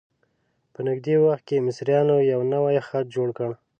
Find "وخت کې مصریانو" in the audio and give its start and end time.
1.25-2.15